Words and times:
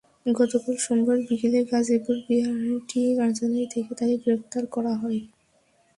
গতকাল 0.31 0.75
সোমবার 0.77 1.17
বিকেলে 1.27 1.59
গাজীপুর 1.71 2.17
বিআরটিএ 2.25 3.09
কার্যালয় 3.19 3.67
থেকে 3.73 3.91
তাঁকে 3.99 4.15
গ্রেপ্তার 4.23 4.63
করা 4.75 4.93
হয়। 5.01 5.21